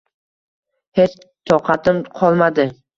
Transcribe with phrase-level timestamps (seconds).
[1.01, 1.15] Hech
[1.53, 2.71] toqatim qolmadi.